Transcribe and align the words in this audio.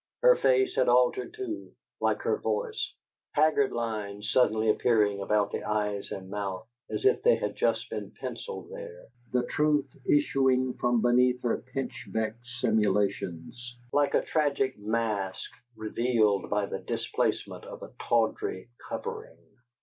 Her 0.23 0.35
face 0.35 0.75
had 0.77 0.87
altered 0.89 1.35
too, 1.35 1.73
like 1.99 2.23
her 2.23 2.39
voice, 2.39 2.95
haggard 3.33 3.71
lines 3.71 4.31
suddenly 4.31 4.67
appearing 4.71 5.21
about 5.21 5.51
the 5.51 5.61
eyes 5.63 6.11
and 6.11 6.27
mouth 6.31 6.67
as 6.89 7.05
if 7.05 7.21
they 7.21 7.35
had 7.35 7.55
just 7.55 7.87
been 7.91 8.09
pencilled 8.19 8.71
there: 8.71 9.05
the 9.31 9.45
truth 9.45 9.95
issuing 10.09 10.73
from 10.73 11.03
beneath 11.03 11.43
her 11.43 11.59
pinchbeck 11.71 12.33
simulations, 12.41 13.77
like 13.93 14.15
a 14.15 14.23
tragic 14.25 14.75
mask 14.79 15.51
revealed 15.75 16.49
by 16.49 16.65
the 16.65 16.79
displacement 16.79 17.65
of 17.65 17.83
a 17.83 17.93
tawdry 17.99 18.71
covering. 18.89 19.37